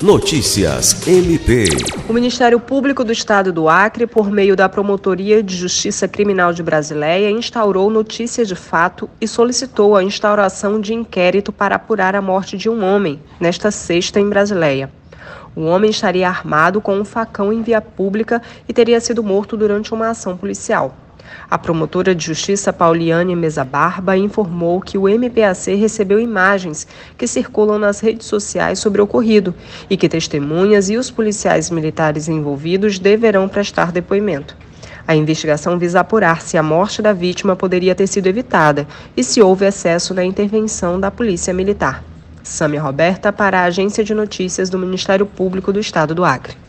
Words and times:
Notícias 0.00 1.08
MP. 1.08 1.64
O 2.08 2.12
Ministério 2.12 2.60
Público 2.60 3.02
do 3.02 3.10
Estado 3.10 3.52
do 3.52 3.68
Acre, 3.68 4.06
por 4.06 4.30
meio 4.30 4.54
da 4.54 4.68
Promotoria 4.68 5.42
de 5.42 5.56
Justiça 5.56 6.06
Criminal 6.06 6.52
de 6.52 6.62
Brasileia, 6.62 7.28
instaurou 7.32 7.90
notícia 7.90 8.44
de 8.44 8.54
fato 8.54 9.10
e 9.20 9.26
solicitou 9.26 9.96
a 9.96 10.04
instauração 10.04 10.80
de 10.80 10.94
inquérito 10.94 11.50
para 11.50 11.74
apurar 11.74 12.14
a 12.14 12.22
morte 12.22 12.56
de 12.56 12.70
um 12.70 12.84
homem, 12.84 13.20
nesta 13.40 13.72
sexta 13.72 14.20
em 14.20 14.28
Brasileia. 14.28 14.88
O 15.56 15.62
homem 15.62 15.90
estaria 15.90 16.28
armado 16.28 16.80
com 16.80 16.96
um 16.96 17.04
facão 17.04 17.52
em 17.52 17.60
via 17.60 17.80
pública 17.80 18.40
e 18.68 18.72
teria 18.72 19.00
sido 19.00 19.24
morto 19.24 19.56
durante 19.56 19.92
uma 19.92 20.10
ação 20.10 20.36
policial. 20.36 20.94
A 21.50 21.58
promotora 21.58 22.14
de 22.14 22.24
justiça 22.24 22.72
Pauliane 22.72 23.34
Mesa 23.34 23.64
Barba 23.64 24.16
informou 24.16 24.80
que 24.80 24.98
o 24.98 25.08
MPAC 25.08 25.74
recebeu 25.74 26.20
imagens 26.20 26.86
que 27.16 27.26
circulam 27.26 27.78
nas 27.78 28.00
redes 28.00 28.26
sociais 28.26 28.78
sobre 28.78 29.00
o 29.00 29.04
ocorrido 29.04 29.54
e 29.88 29.96
que 29.96 30.08
testemunhas 30.08 30.90
e 30.90 30.96
os 30.96 31.10
policiais 31.10 31.70
militares 31.70 32.28
envolvidos 32.28 32.98
deverão 32.98 33.48
prestar 33.48 33.92
depoimento. 33.92 34.56
A 35.06 35.16
investigação 35.16 35.78
visa 35.78 36.00
apurar 36.00 36.42
se 36.42 36.58
a 36.58 36.62
morte 36.62 37.00
da 37.00 37.14
vítima 37.14 37.56
poderia 37.56 37.94
ter 37.94 38.06
sido 38.06 38.26
evitada 38.26 38.86
e 39.16 39.24
se 39.24 39.40
houve 39.40 39.64
excesso 39.64 40.12
na 40.12 40.22
intervenção 40.22 41.00
da 41.00 41.10
Polícia 41.10 41.54
Militar. 41.54 42.04
Sâmia 42.42 42.82
Roberta 42.82 43.32
para 43.32 43.60
a 43.60 43.64
Agência 43.64 44.04
de 44.04 44.14
Notícias 44.14 44.68
do 44.68 44.78
Ministério 44.78 45.24
Público 45.24 45.72
do 45.72 45.80
Estado 45.80 46.14
do 46.14 46.26
Acre. 46.26 46.67